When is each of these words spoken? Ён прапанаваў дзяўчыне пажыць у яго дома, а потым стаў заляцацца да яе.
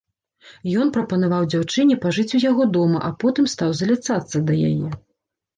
Ён 0.83 0.87
прапанаваў 0.95 1.43
дзяўчыне 1.53 1.97
пажыць 2.05 2.27
у 2.39 2.43
яго 2.45 2.63
дома, 2.79 3.03
а 3.11 3.13
потым 3.25 3.51
стаў 3.55 3.77
заляцацца 3.83 4.37
да 4.49 4.53
яе. 4.73 4.89